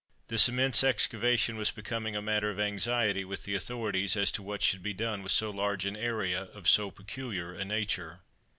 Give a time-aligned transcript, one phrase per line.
[0.29, 4.63] This immense excavation was becoming a matter of anxiety with the authorities, as to what
[4.63, 8.21] should be done with so large an area of so peculiar a nature.